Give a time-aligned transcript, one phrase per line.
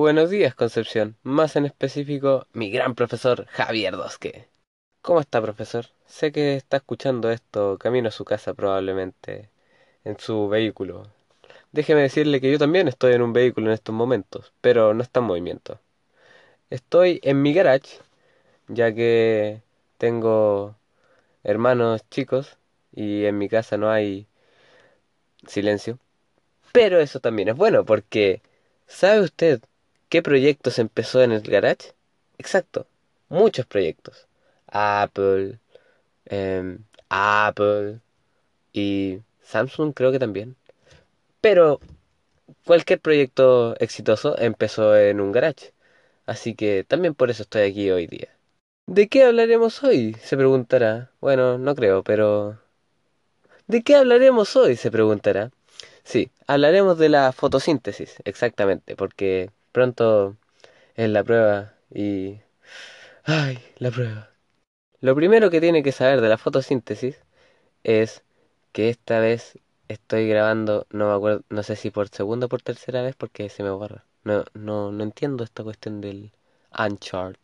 [0.00, 1.16] Buenos días, Concepción.
[1.24, 4.46] Más en específico, mi gran profesor Javier Dosque.
[5.02, 5.86] ¿Cómo está, profesor?
[6.06, 9.50] Sé que está escuchando esto camino a su casa probablemente,
[10.04, 11.08] en su vehículo.
[11.72, 15.18] Déjeme decirle que yo también estoy en un vehículo en estos momentos, pero no está
[15.18, 15.80] en movimiento.
[16.70, 17.98] Estoy en mi garage,
[18.68, 19.62] ya que
[19.98, 20.76] tengo
[21.42, 22.56] hermanos chicos
[22.92, 24.28] y en mi casa no hay
[25.48, 25.98] silencio.
[26.70, 28.42] Pero eso también es bueno porque
[28.86, 29.60] ¿sabe usted
[30.08, 31.92] qué proyectos empezó en el garage?
[32.38, 32.86] Exacto,
[33.28, 34.26] muchos proyectos.
[34.66, 35.58] Apple,
[36.26, 38.00] em, Apple
[38.72, 40.56] y Samsung creo que también.
[41.40, 41.80] Pero
[42.64, 45.72] cualquier proyecto exitoso empezó en un garage.
[46.26, 48.28] Así que también por eso estoy aquí hoy día.
[48.86, 50.14] ¿De qué hablaremos hoy?
[50.22, 51.10] se preguntará.
[51.20, 52.58] Bueno, no creo, pero...
[53.66, 54.76] ¿De qué hablaremos hoy?
[54.76, 55.50] se preguntará.
[56.04, 60.36] Sí, hablaremos de la fotosíntesis, exactamente, porque pronto
[60.96, 62.40] es la prueba y...
[63.22, 64.30] ¡Ay, la prueba!
[65.00, 67.20] Lo primero que tiene que saber de la fotosíntesis
[67.84, 68.24] es
[68.72, 69.56] que esta vez
[69.86, 73.48] estoy grabando, no me acuerdo, no sé si por segunda o por tercera vez porque
[73.50, 74.04] se me borra.
[74.24, 76.32] No, no, no entiendo esta cuestión del
[76.76, 77.38] Unchart.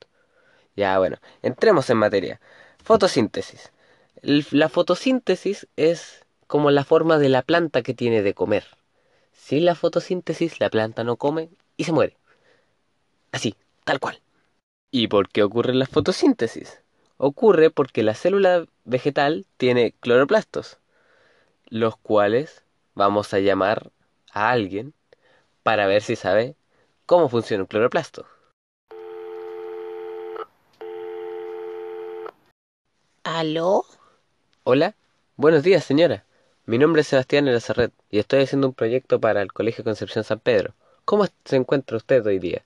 [0.75, 2.41] Ya, bueno, entremos en materia.
[2.83, 3.71] Fotosíntesis.
[4.23, 8.65] La fotosíntesis es como la forma de la planta que tiene de comer.
[9.33, 12.17] Sin la fotosíntesis, la planta no come y se muere.
[13.35, 14.23] Así, tal cual.
[14.93, 16.81] ¿Y por qué ocurre la fotosíntesis?
[17.17, 20.79] Ocurre porque la célula vegetal tiene cloroplastos,
[21.67, 22.63] los cuales
[22.95, 23.91] vamos a llamar
[24.31, 24.95] a alguien
[25.65, 26.55] para ver si sabe
[27.07, 28.25] cómo funciona un cloroplasto.
[33.25, 33.85] ¿Aló?
[34.63, 34.95] Hola,
[35.35, 36.25] buenos días señora.
[36.67, 40.39] Mi nombre es Sebastián Elazarret y estoy haciendo un proyecto para el Colegio Concepción San
[40.39, 40.77] Pedro.
[41.05, 42.65] ¿Cómo se encuentra usted hoy día?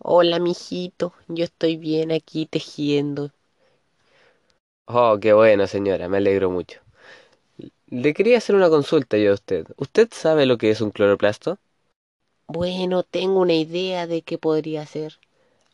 [0.00, 1.12] Hola, mijito.
[1.28, 3.30] Yo estoy bien aquí tejiendo.
[4.88, 6.08] Oh, qué bueno, señora.
[6.08, 6.80] Me alegro mucho.
[7.90, 9.66] Le quería hacer una consulta yo a usted.
[9.76, 11.58] ¿Usted sabe lo que es un cloroplasto?
[12.46, 15.18] Bueno, tengo una idea de qué podría ser.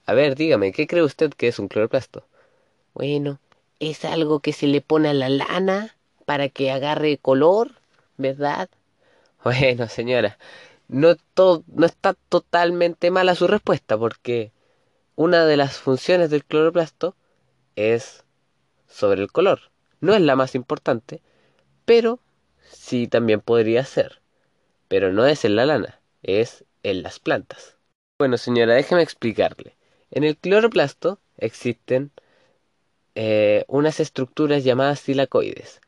[0.07, 2.25] A ver, dígame, ¿qué cree usted que es un cloroplasto?
[2.95, 3.39] Bueno,
[3.79, 7.73] es algo que se le pone a la lana para que agarre color,
[8.17, 8.71] ¿verdad?
[9.45, 10.39] Bueno, señora,
[10.89, 11.17] no,
[11.67, 14.53] no está totalmente mala su respuesta, porque
[15.17, 17.17] una de las funciones del cloroplasto
[17.77, 18.25] es
[18.89, 19.71] sobre el color.
[20.01, 21.23] No es la más importante,
[21.85, 22.21] pero
[22.71, 24.21] sí también podría ser.
[24.89, 27.77] Pero no es en la lana, es en las plantas.
[28.19, 29.77] Bueno, señora, déjeme explicarle.
[30.11, 32.13] En el cloroplasto existen
[33.15, 35.81] eh, unas estructuras llamadas tilacoides.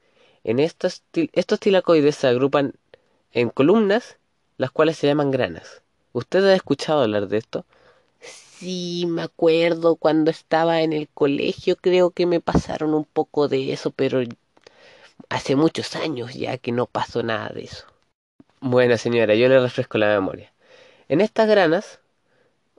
[0.44, 2.74] En estos, estos tilacoides se agrupan
[3.32, 4.18] en columnas,
[4.56, 5.82] las cuales se llaman granas.
[6.12, 7.64] ¿Usted ha escuchado hablar de esto?
[8.20, 13.72] Sí, me acuerdo cuando estaba en el colegio, creo que me pasaron un poco de
[13.72, 14.22] eso, pero
[15.28, 17.86] hace muchos años ya que no pasó nada de eso.
[18.60, 20.52] Bueno, señora, yo le refresco la memoria.
[21.08, 22.00] En estas granas,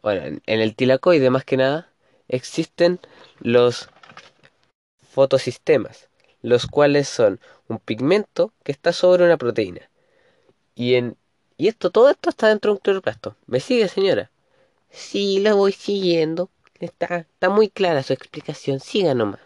[0.01, 1.91] bueno, en el tilacoide más que nada,
[2.27, 2.99] existen
[3.39, 3.89] los
[5.01, 6.09] fotosistemas,
[6.41, 9.89] los cuales son un pigmento que está sobre una proteína.
[10.75, 11.17] Y en
[11.57, 13.35] y esto, todo esto está dentro de un cloroplasto.
[13.47, 14.29] ¿Me sigue, señora?
[14.91, 16.49] Sí, lo voy siguiendo.
[16.79, 18.79] Está, está muy clara su explicación.
[18.79, 19.41] Siga nomás.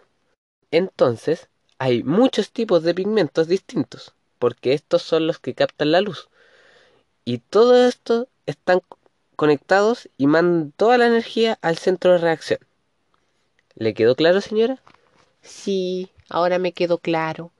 [0.71, 6.29] Entonces, hay muchos tipos de pigmentos distintos, porque estos son los que captan la luz.
[7.23, 8.81] Y todo esto están
[9.35, 12.59] conectados y mandan toda la energía al centro de reacción.
[13.75, 14.81] ¿Le quedó claro, señora?
[15.41, 17.51] Sí, ahora me quedó claro.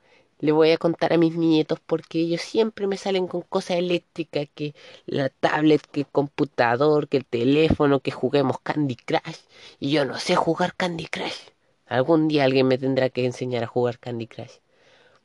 [0.42, 4.48] Le voy a contar a mis nietos porque ellos siempre me salen con cosas eléctricas,
[4.56, 4.74] que
[5.06, 9.38] la tablet, que el computador, que el teléfono, que juguemos Candy Crush.
[9.80, 11.52] Y yo no sé jugar Candy Crush.
[11.86, 14.58] Algún día alguien me tendrá que enseñar a jugar Candy Crush.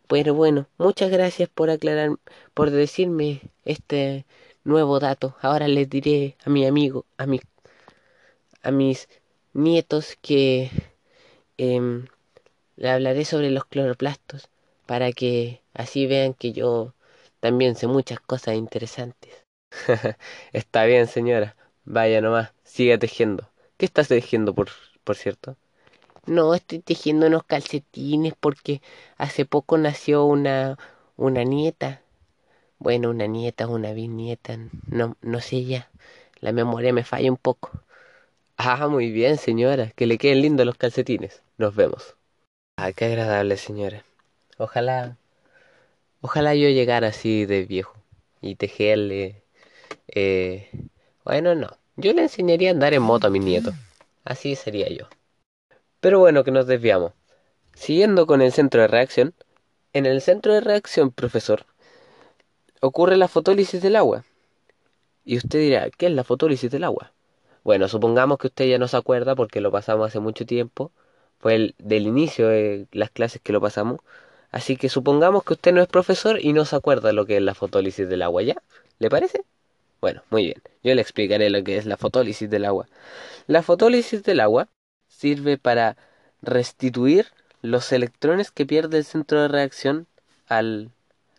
[0.06, 2.10] Pero bueno, muchas gracias por aclarar,
[2.54, 4.26] por decirme este
[4.64, 5.36] nuevo dato.
[5.40, 7.40] Ahora les diré a mi amigo, a mi,
[8.62, 9.08] a mis
[9.54, 10.70] nietos que
[11.58, 12.04] eh,
[12.76, 14.50] le hablaré sobre los cloroplastos
[14.86, 16.94] para que así vean que yo
[17.40, 19.46] también sé muchas cosas interesantes.
[20.52, 21.56] Está bien, señora.
[21.84, 23.48] Vaya nomás, siga tejiendo.
[23.76, 24.68] ¿Qué estás tejiendo, por,
[25.04, 25.56] por cierto?
[26.26, 28.80] No, estoy tejiendo unos calcetines porque
[29.16, 30.78] hace poco nació una,
[31.16, 32.02] una nieta.
[32.78, 34.58] Bueno, una nieta, una bisnieta,
[34.88, 35.90] no, no sé ya.
[36.40, 37.72] La memoria me falla un poco.
[38.58, 39.92] Ah, muy bien, señora.
[39.92, 41.42] Que le queden lindos los calcetines.
[41.56, 42.18] Nos vemos.
[42.78, 44.02] Ah, qué agradable, señora.
[44.58, 45.16] Ojalá,
[46.20, 47.94] ojalá yo llegara así de viejo
[48.40, 49.42] y tejerle.
[50.08, 50.70] Eh,
[51.24, 53.74] bueno, no, Yo le enseñaría a andar en moto a mis nietos.
[54.24, 55.08] Así sería yo.
[56.00, 57.12] Pero bueno, que nos desviamos.
[57.74, 59.34] Siguiendo con el centro de reacción.
[59.92, 61.64] En el centro de reacción, profesor,
[62.80, 64.24] ocurre la fotólisis del agua.
[65.24, 67.12] Y usted dirá, ¿qué es la fotólisis del agua?
[67.64, 70.92] Bueno, supongamos que usted ya no se acuerda porque lo pasamos hace mucho tiempo.
[71.38, 74.00] Fue el, del inicio de las clases que lo pasamos.
[74.56, 77.42] Así que supongamos que usted no es profesor y no se acuerda lo que es
[77.42, 78.56] la fotólisis del agua, ¿ya?
[78.98, 79.44] ¿Le parece?
[80.00, 80.62] Bueno, muy bien.
[80.82, 82.88] Yo le explicaré lo que es la fotólisis del agua.
[83.48, 84.68] La fotólisis del agua
[85.08, 85.98] sirve para
[86.40, 87.26] restituir
[87.60, 90.06] los electrones que pierde el centro de reacción
[90.48, 90.90] al,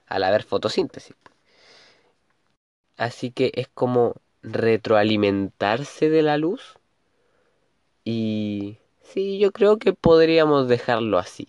[0.06, 1.16] al haber fotosíntesis.
[2.98, 6.78] Así que es como retroalimentarse de la luz.
[8.04, 11.48] Y sí, yo creo que podríamos dejarlo así.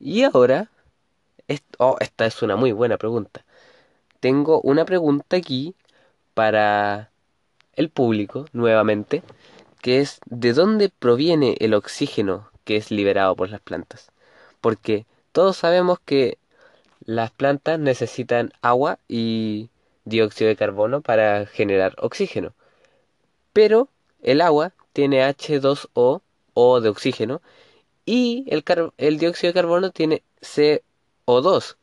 [0.00, 0.70] Y ahora,
[1.78, 3.44] oh, esta es una muy buena pregunta.
[4.20, 5.74] Tengo una pregunta aquí
[6.32, 7.10] para
[7.74, 9.22] el público, nuevamente,
[9.82, 14.10] que es ¿de dónde proviene el oxígeno que es liberado por las plantas?
[14.62, 16.38] Porque todos sabemos que
[17.04, 19.68] las plantas necesitan agua y
[20.06, 22.54] dióxido de carbono para generar oxígeno.
[23.52, 23.88] Pero
[24.22, 26.22] el agua tiene H2O,
[26.54, 27.42] O de oxígeno,
[28.04, 28.64] y el,
[28.98, 31.76] el dióxido de carbono tiene CO2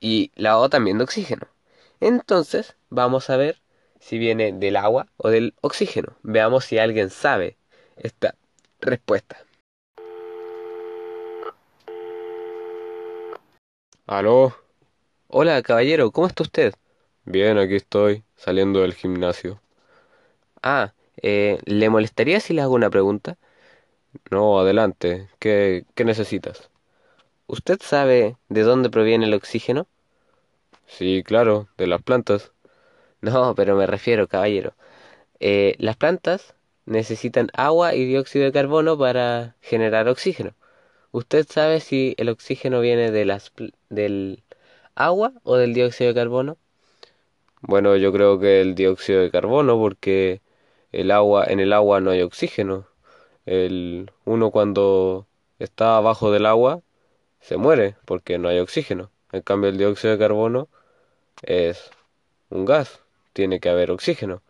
[0.00, 1.48] y la O también de oxígeno.
[2.00, 3.60] Entonces, vamos a ver
[4.00, 6.16] si viene del agua o del oxígeno.
[6.22, 7.56] Veamos si alguien sabe
[7.96, 8.36] esta
[8.80, 9.38] respuesta.
[14.06, 14.54] ¿Aló?
[15.28, 16.74] Hola, caballero, ¿cómo está usted?
[17.24, 19.60] Bien, aquí estoy, saliendo del gimnasio.
[20.62, 23.36] Ah, eh, ¿le molestaría si le hago una pregunta?
[24.30, 25.28] No, adelante.
[25.38, 26.70] ¿Qué, qué necesitas?
[27.48, 29.88] ¿Usted sabe de dónde proviene el oxígeno?
[30.88, 32.52] Sí, claro, de las plantas.
[33.20, 34.74] No, pero me refiero, caballero.
[35.40, 36.54] Eh, las plantas
[36.86, 40.54] necesitan agua y dióxido de carbono para generar oxígeno.
[41.12, 43.52] ¿Usted sabe si el oxígeno viene de las,
[43.90, 44.44] del
[44.96, 46.58] agua o del dióxido de carbono?
[47.60, 50.40] Bueno, yo creo que el dióxido de carbono, porque
[50.92, 52.86] el agua, en el agua no hay oxígeno.
[53.46, 55.26] El, uno cuando
[55.58, 56.82] está abajo del agua
[57.40, 59.10] se muere porque no hay oxígeno.
[59.32, 60.68] En cambio, el dióxido de carbono
[61.42, 61.90] es
[62.50, 63.00] un gas,
[63.32, 64.42] tiene que haber oxígeno.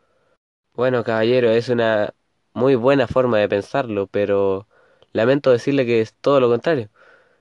[0.74, 2.14] Bueno, caballero, es una
[2.54, 4.66] muy buena forma de pensarlo, pero
[5.12, 6.88] lamento decirle que es todo lo contrario,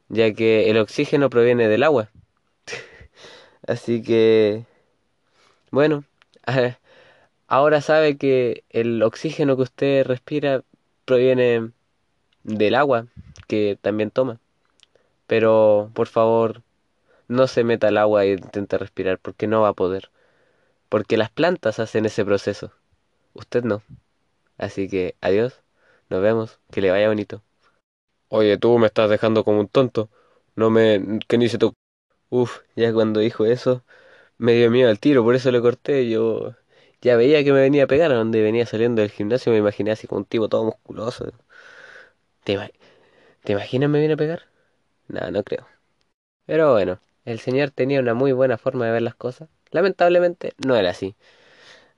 [0.10, 2.10] ya que el oxígeno proviene del agua.
[3.68, 4.66] Así que,
[5.72, 6.04] bueno,
[7.48, 10.63] ahora sabe que el oxígeno que usted respira
[11.06, 11.72] proviene
[12.44, 13.07] del agua
[13.48, 14.40] que también toma.
[15.28, 16.63] Pero, por favor,
[17.28, 20.12] no se meta al agua e intente respirar, porque no va a poder.
[20.90, 22.72] Porque las plantas hacen ese proceso.
[23.34, 23.84] Usted no.
[24.57, 25.62] Así que, adiós.
[26.10, 26.60] Nos vemos.
[26.72, 27.44] Que le vaya bonito.
[28.30, 30.10] Oye, tú me estás dejando como un tonto.
[30.56, 31.19] No me...
[31.28, 31.75] que ni se tocó.
[32.30, 33.84] Uf, ya cuando dijo eso,
[34.38, 36.10] me dio miedo al tiro, por eso le corté.
[36.10, 36.56] Yo
[37.06, 39.92] ya veía que me venía a pegar, a donde venía saliendo del gimnasio me imaginé
[39.92, 41.31] así como un tipo todo musculoso.
[42.44, 42.57] ¿Te,
[43.44, 44.48] ¿Te imaginas me viene a pegar?
[45.07, 45.68] No, no creo.
[46.48, 49.50] Pero bueno, el señor tenía una muy buena forma de ver las cosas.
[49.69, 51.16] Lamentablemente no era así.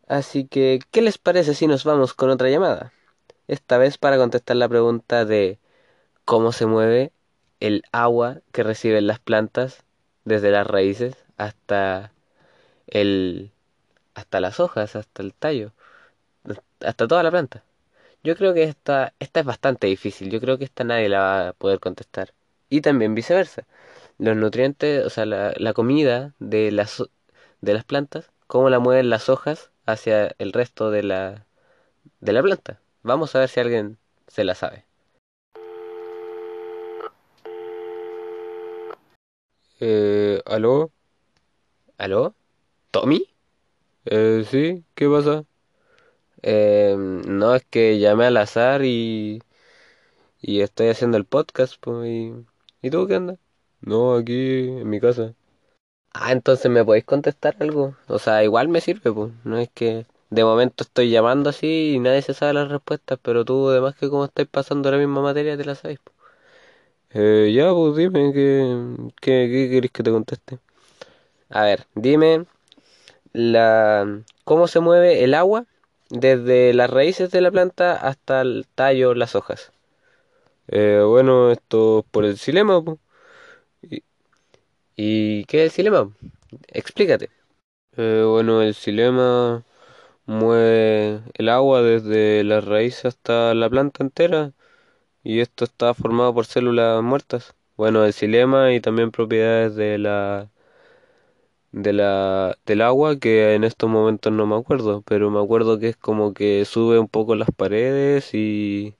[0.07, 2.91] Así que, ¿qué les parece si nos vamos con otra llamada?
[3.47, 5.57] Esta vez para contestar la pregunta de
[6.25, 7.13] cómo se mueve
[7.61, 9.85] el agua que reciben las plantas
[10.25, 12.11] desde las raíces hasta
[12.87, 13.53] el
[14.17, 15.71] hasta las hojas, hasta el tallo,
[16.81, 17.63] hasta toda la planta.
[18.23, 21.49] Yo creo que esta, esta es bastante difícil, yo creo que esta nadie la va
[21.49, 22.33] a poder contestar.
[22.69, 23.65] Y también viceversa.
[24.19, 27.03] Los nutrientes, o sea, la, la comida de las,
[27.61, 31.45] de las plantas, cómo la mueven las hojas hacia el resto de la,
[32.21, 32.79] de la planta.
[33.03, 33.97] Vamos a ver si alguien
[34.27, 34.85] se la sabe.
[39.79, 40.91] Eh, ¿aló?
[41.97, 42.33] ¿Aló?
[42.91, 43.27] ¿Tommy?
[44.09, 45.45] Eh, sí, ¿qué pasa?
[46.43, 49.41] Eh, no, es que llamé al azar y,
[50.41, 52.33] y estoy haciendo el podcast, pues, y,
[52.81, 53.37] ¿y tú qué andas?
[53.81, 55.35] No, aquí en mi casa.
[56.13, 57.95] Ah, entonces me podéis contestar algo.
[58.07, 59.31] O sea, igual me sirve, pues.
[59.45, 63.45] No es que de momento estoy llamando así y nadie se sabe las respuestas, pero
[63.45, 66.15] tú, además que como estáis pasando la misma materia, te la sabéis, pues.
[67.11, 68.85] Eh, ya, pues dime, ¿qué,
[69.21, 70.59] qué, qué querés que te conteste?
[71.49, 72.45] A ver, dime
[73.37, 75.65] la cómo se mueve el agua
[76.09, 79.71] desde las raíces de la planta hasta el tallo, las hojas.
[80.67, 82.83] Eh, bueno, esto por el xilema.
[82.83, 82.97] pues.
[83.83, 84.03] ¿Y,
[84.95, 86.11] ¿Y qué es el xilema?
[86.67, 87.29] Explícate.
[87.95, 89.63] Eh, bueno, el xilema,
[90.25, 94.53] mueve el agua desde la raíz hasta la planta entera
[95.23, 97.55] y esto está formado por células muertas.
[97.77, 100.49] Bueno, el xilema y también propiedades de la
[101.83, 105.89] de la del agua que en estos momentos no me acuerdo, pero me acuerdo que
[105.89, 108.95] es como que sube un poco las paredes y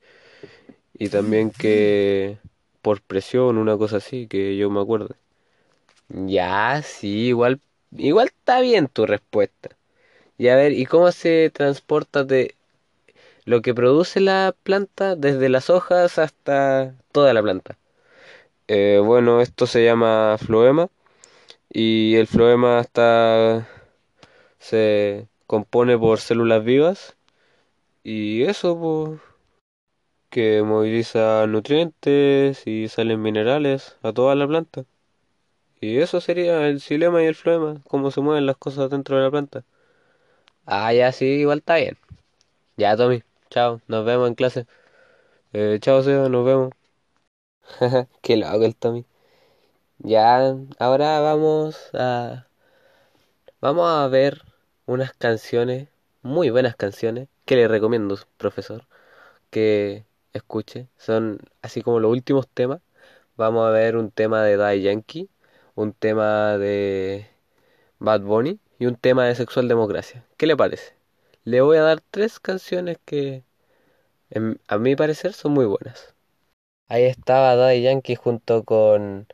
[0.94, 2.40] y también que
[2.82, 5.10] por presión, una cosa así, que yo me acuerdo.
[6.10, 9.70] Ya, sí, igual, igual está bien tu respuesta.
[10.38, 12.56] Y a ver, ¿y cómo se transporta de
[13.46, 17.78] lo que produce la planta desde las hojas hasta toda la planta?
[18.68, 20.90] Eh, bueno, esto se llama floema
[21.70, 23.68] y el floema está
[24.60, 27.18] se compone por células vivas
[28.04, 29.22] y eso pues,
[30.30, 34.86] que moviliza nutrientes y salen minerales a toda la planta.
[35.82, 39.24] Y eso sería el xilema y el floema, cómo se mueven las cosas dentro de
[39.24, 39.66] la planta.
[40.66, 41.98] Ah, ya sí, igual está bien.
[42.78, 44.68] Ya, Tommy, chao, nos vemos en clase.
[45.54, 46.72] Eh, chao, Seba, nos vemos.
[48.22, 49.06] Qué loco el Tommy.
[50.00, 52.48] Ya, ahora vamos a...
[53.62, 54.44] Vamos a ver
[54.86, 55.90] unas canciones,
[56.22, 58.86] muy buenas canciones, que le recomiendo, profesor,
[59.52, 60.88] que escuche.
[60.98, 62.82] Son así como los últimos temas.
[63.38, 65.30] Vamos a ver un tema de Daddy Yankee,
[65.76, 67.28] un tema de
[68.00, 70.26] Bad Bunny y un tema de Sexual Democracia.
[70.38, 70.96] ¿Qué le parece?
[71.44, 73.44] Le voy a dar tres canciones que,
[74.68, 76.14] a mi parecer, son muy buenas.
[76.90, 79.28] Ahí estaba Daddy Yankee junto con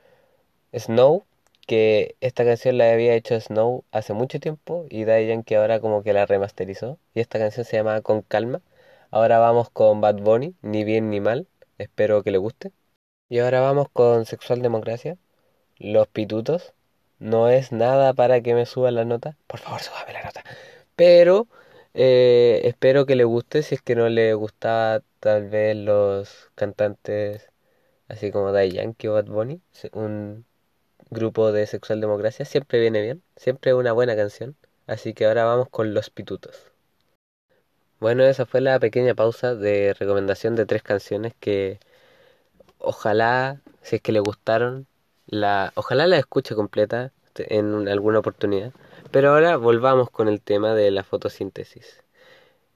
[0.74, 1.26] Snow,
[1.68, 6.04] que esta canción la había hecho Snow hace mucho tiempo y Daddy Yankee ahora como
[6.04, 7.00] que la remasterizó.
[7.14, 8.62] Y esta canción se llama Con Calma.
[9.12, 11.48] Ahora vamos con Bad Bunny, Ni Bien Ni Mal.
[11.78, 12.72] Espero que le guste.
[13.30, 15.18] Y ahora vamos con Sexual Democracia.
[15.78, 16.74] Los Pitutos.
[17.20, 19.38] No es nada para que me suba la nota.
[19.48, 20.44] Por favor, súbame la nota.
[20.96, 21.48] Pero
[21.94, 23.64] eh, espero que le guste.
[23.64, 27.50] Si es que no le gustaba tal vez los cantantes
[28.08, 29.62] así como Daddy Yankee o Bad Bunny.
[29.94, 30.46] Un
[31.14, 32.46] grupo de Sexual Democracia.
[32.46, 33.24] Siempre viene bien.
[33.36, 34.56] Siempre es una buena canción.
[34.88, 36.74] Así que ahora vamos con Los Pitutos.
[38.00, 41.80] Bueno, esa fue la pequeña pausa de recomendación de tres canciones que
[42.80, 44.88] ojalá, si es que le gustaron,
[45.26, 48.74] la, ojalá la escuche completa en alguna oportunidad.
[49.12, 52.04] Pero ahora volvamos con el tema de la fotosíntesis.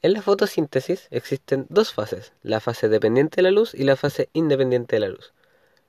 [0.01, 4.29] En la fotosíntesis existen dos fases, la fase dependiente de la luz y la fase
[4.34, 5.34] independiente de la luz.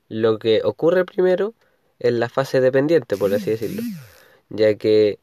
[0.07, 1.53] Lo que ocurre primero
[1.99, 3.81] es la fase dependiente, por así decirlo,
[4.49, 5.19] ya que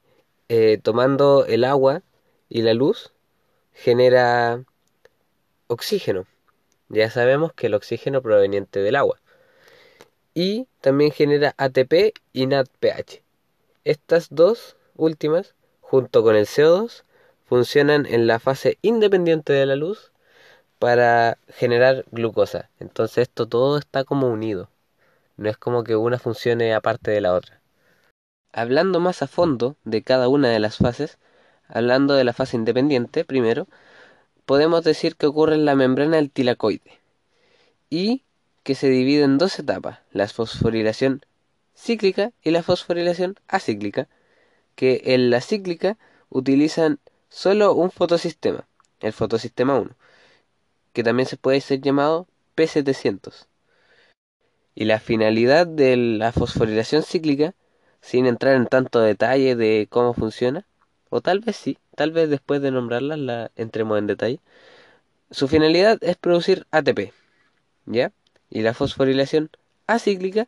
[0.49, 2.03] eh, tomando el agua
[2.49, 3.13] y la luz
[3.73, 4.63] genera
[5.67, 6.27] oxígeno.
[6.89, 9.19] Ya sabemos que el oxígeno proveniente del agua
[10.37, 13.23] y también genera ATP y NADPH.
[13.85, 17.05] Estas dos últimas, junto con el CO2,
[17.47, 20.13] funcionan en la fase independiente de la luz
[20.79, 22.69] para generar glucosa.
[22.81, 24.69] Entonces esto todo está como unido.
[25.37, 27.61] No es como que una funcione aparte de la otra.
[28.53, 31.19] Hablando más a fondo de cada una de las fases,
[31.69, 33.67] hablando de la fase independiente primero,
[34.47, 37.01] podemos decir que ocurre en la membrana del tilacoide
[37.91, 38.23] y
[38.63, 41.25] que se divide en dos etapas, la fosforilación
[41.77, 44.09] cíclica y la fosforilación acíclica,
[44.75, 45.99] que en la cíclica
[46.31, 48.67] utilizan solo un fotosistema,
[49.01, 49.91] el fotosistema 1,
[50.93, 52.27] que también se puede ser llamado
[52.57, 53.47] P700.
[54.77, 57.55] Y la finalidad de la fosforilación cíclica,
[58.01, 60.65] sin entrar en tanto detalle de cómo funciona,
[61.11, 64.39] o tal vez sí, tal vez después de nombrarla la entremos en detalle,
[65.33, 67.13] su finalidad es producir ATP,
[67.87, 68.13] ¿ya?
[68.51, 69.51] y la fosforilación
[69.87, 70.47] acíclica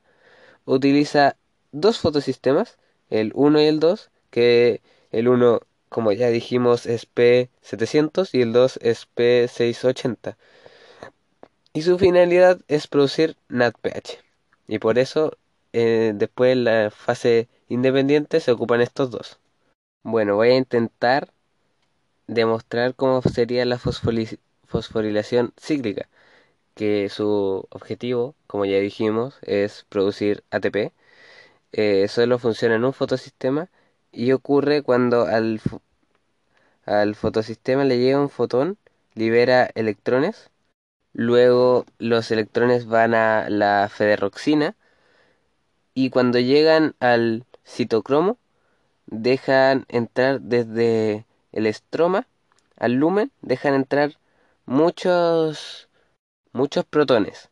[0.64, 1.36] utiliza
[1.72, 2.78] dos fotosistemas,
[3.10, 8.52] el 1 y el 2, que el 1, como ya dijimos, es P700 y el
[8.52, 10.36] 2 es P680.
[11.78, 14.18] Y su finalidad es producir NADPH.
[14.66, 15.38] Y por eso,
[15.72, 19.38] eh, después en la fase independiente se ocupan estos dos.
[20.02, 21.28] Bueno, voy a intentar
[22.26, 26.08] demostrar cómo sería la fosforilación cíclica
[26.74, 30.92] que su objetivo, como ya dijimos, es producir ATP.
[31.70, 33.68] Eh, solo funciona en un fotosistema
[34.10, 35.60] y ocurre cuando al,
[36.86, 38.78] al fotosistema le llega un fotón,
[39.14, 40.50] libera electrones,
[41.12, 44.76] luego los electrones van a la federoxina
[45.94, 48.38] y cuando llegan al citocromo
[49.06, 52.26] dejan entrar desde el estroma
[52.76, 54.18] al lumen, dejan entrar
[54.66, 55.88] muchos
[56.52, 57.50] muchos protones.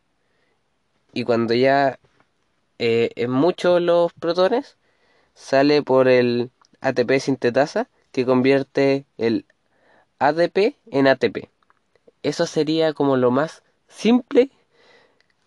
[1.13, 1.99] Y cuando ya
[2.79, 4.77] eh, es muchos los protones,
[5.35, 9.47] sale por el ATP sintetasa que convierte el
[10.19, 11.49] ADP en ATP.
[12.27, 14.51] Eso sería como lo más simple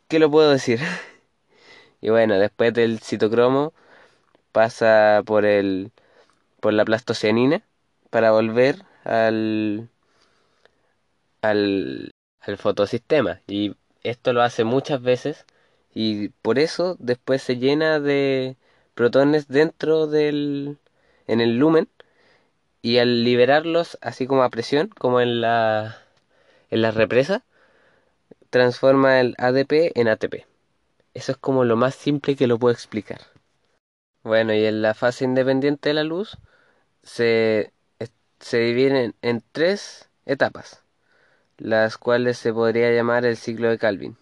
[0.07, 0.79] que lo puedo decir.
[2.01, 3.73] y bueno, después del citocromo
[4.53, 5.91] pasa por el
[6.61, 7.63] por la plastocianina
[8.11, 9.89] para volver al
[11.41, 15.45] al, al fotosistema y esto lo hace muchas veces
[15.93, 18.55] y por eso después se llena de
[18.95, 20.77] protones dentro del
[21.27, 21.89] en el lumen
[22.81, 26.08] y al liberarlos así como a presión como en la
[26.69, 27.43] en la represa
[28.49, 30.45] transforma el ADP en ATP.
[31.13, 33.21] Eso es como lo más simple que lo puedo explicar.
[34.23, 36.37] Bueno, y en la fase independiente de la luz
[37.03, 37.73] se,
[38.39, 40.83] se dividen en tres etapas,
[41.57, 44.17] las cuales se podría llamar el ciclo de Calvin,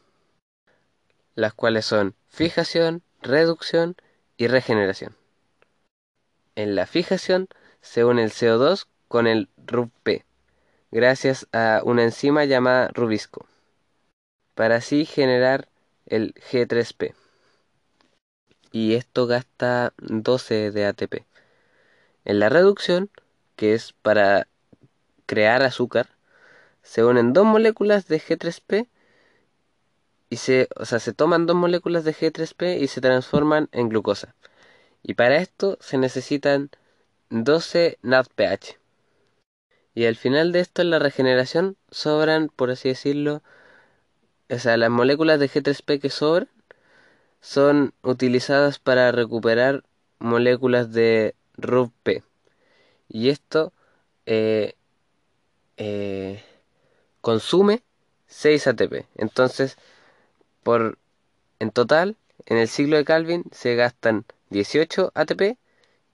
[1.35, 3.95] las cuales son fijación, reducción
[4.37, 5.15] y regeneración.
[6.55, 7.47] En la fijación
[7.81, 10.23] se une el CO2 con el RUP,
[10.91, 13.45] gracias a una enzima llamada rubisco,
[14.55, 15.69] para así generar
[16.05, 17.13] el G3P.
[18.71, 21.25] Y esto gasta 12 de ATP.
[22.25, 23.09] En la reducción,
[23.55, 24.47] que es para
[25.25, 26.09] crear azúcar,
[26.83, 28.87] se unen dos moléculas de G3P
[30.29, 34.35] y se, o sea, se toman dos moléculas de G3P y se transforman en glucosa.
[35.03, 36.69] Y para esto se necesitan
[37.29, 38.77] 12 NADPH.
[39.97, 43.41] Y al final de esto, en la regeneración, sobran, por así decirlo,
[44.47, 46.47] o sea, las moléculas de G3P que sobran
[47.41, 49.83] son utilizadas para recuperar
[50.19, 52.21] moléculas de RUP.
[53.09, 53.73] Y esto
[54.27, 54.75] eh,
[55.77, 56.43] eh,
[57.21, 57.81] consume
[58.27, 59.07] 6 ATP.
[59.15, 59.77] Entonces,
[60.61, 60.99] por
[61.57, 65.57] en total, en el ciclo de Calvin se gastan 18 ATP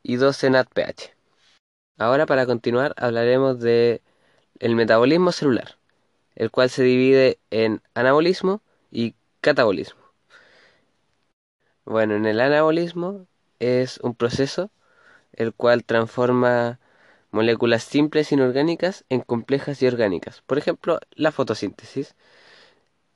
[0.03, 1.22] y 12 NADPH.
[1.97, 4.01] Ahora para continuar hablaremos de
[4.59, 5.77] el metabolismo celular,
[6.35, 10.01] el cual se divide en anabolismo y catabolismo.
[11.85, 13.27] Bueno, en el anabolismo
[13.59, 14.71] es un proceso
[15.33, 16.79] el cual transforma
[17.31, 20.41] moléculas simples inorgánicas en complejas y orgánicas.
[20.47, 22.15] Por ejemplo, la fotosíntesis,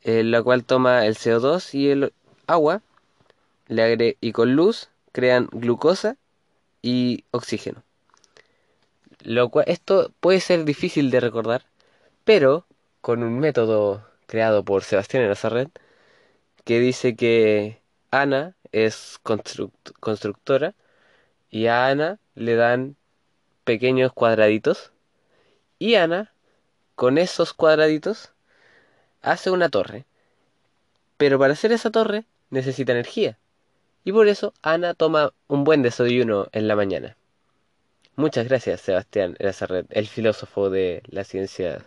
[0.01, 2.13] en la cual toma el CO2 y el
[2.47, 2.81] agua
[3.69, 6.17] y con luz crean glucosa
[6.81, 7.86] y oxígeno.
[9.27, 11.65] Lo cual, esto puede ser difícil de recordar,
[12.23, 12.65] pero
[13.01, 15.69] con un método creado por Sebastián Elazarret
[16.63, 19.19] que dice que Ana es
[19.99, 20.75] constructora
[21.49, 22.95] y a Ana le dan
[23.65, 24.93] pequeños cuadraditos
[25.77, 26.31] y Ana
[26.95, 28.31] con esos cuadraditos
[29.21, 30.05] hace una torre.
[31.17, 33.37] Pero para hacer esa torre necesita energía.
[34.05, 37.17] Y por eso Ana toma un buen desayuno en la mañana.
[38.19, 41.83] Muchas gracias, Sebastián Elazarret, el filósofo de las ciencias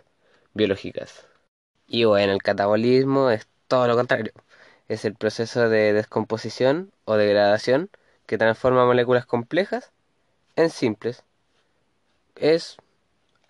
[0.53, 1.27] biológicas.
[1.87, 4.31] Y bueno, el catabolismo es todo lo contrario.
[4.87, 7.89] Es el proceso de descomposición o degradación
[8.27, 9.91] que transforma moléculas complejas
[10.55, 11.25] en simples.
[12.37, 12.77] Es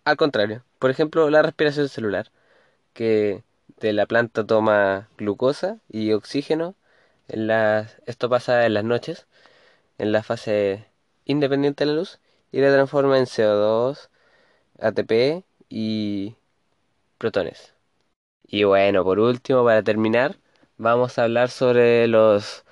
[0.03, 0.63] al contrario.
[0.79, 2.31] Por ejemplo, la respiración celular,
[2.93, 3.43] que
[3.79, 6.73] de la planta toma glucosa y oxígeno.
[7.27, 7.51] En
[8.07, 9.27] esto pasa en las noches,
[9.99, 10.87] en la fase
[11.25, 12.19] independiente de la luz,
[12.51, 14.09] y la transforma en CO2,
[14.79, 16.35] ATP y
[17.17, 17.73] protones.
[18.43, 20.37] Y bueno, por último, para terminar,
[20.77, 22.65] vamos a hablar sobre los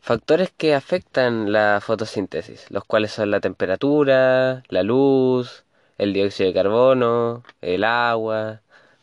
[0.00, 5.64] factores que afectan la fotosíntesis, los cuales son la temperatura, la luz,
[5.98, 8.62] el dióxido de carbono, el agua,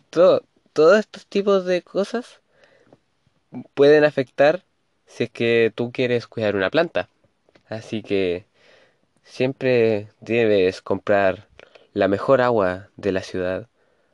[0.10, 2.42] todo, todos estos tipos de cosas
[3.74, 4.64] pueden afectar
[5.06, 7.10] si es que tú quieres cuidar una planta.
[7.70, 8.46] Así que
[9.24, 11.48] siempre debes comprar
[11.94, 13.68] la mejor agua de la ciudad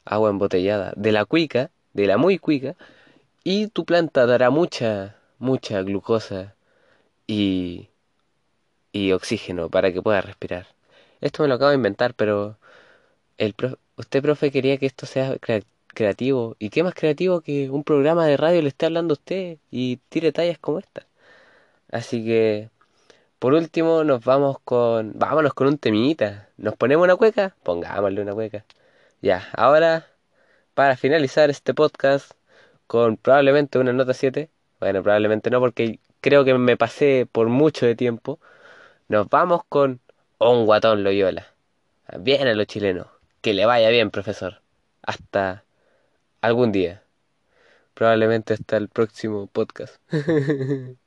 [0.07, 2.75] agua embotellada de la cuica, de la muy cuica,
[3.43, 6.55] y tu planta dará mucha, mucha glucosa
[7.27, 7.89] y,
[8.91, 10.67] y oxígeno para que pueda respirar.
[11.21, 12.57] Esto me lo acabo de inventar, pero
[13.37, 13.55] el
[13.97, 15.37] usted, profe, quería que esto sea
[15.93, 16.55] creativo.
[16.59, 19.97] ¿Y qué más creativo que un programa de radio le esté hablando a usted y
[20.09, 21.07] tire tallas como esta?
[21.91, 22.69] Así que,
[23.39, 25.13] por último, nos vamos con...
[25.15, 26.49] Vámonos con un temita.
[26.57, 27.55] ¿Nos ponemos una cueca?
[27.63, 28.65] Pongámosle una cueca.
[29.21, 30.07] Ya, ahora
[30.77, 32.33] para finalizar este podcast
[32.85, 37.87] con probablemente una nota 7, bueno, probablemente no porque creo que me pasé por mucho
[37.87, 38.39] de tiempo,
[39.07, 40.01] nos vamos con
[40.39, 41.47] un guatón Loyola.
[42.19, 43.07] Bien a los chilenos.
[43.41, 44.61] Que le vaya bien, profesor.
[45.01, 45.63] Hasta
[46.41, 47.01] algún día.
[47.95, 49.95] Probablemente hasta el próximo podcast.